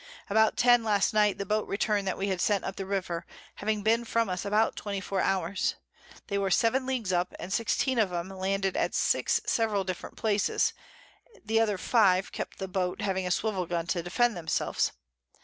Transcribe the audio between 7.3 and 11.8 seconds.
and 16 of 'em landed at 6 several Places, the other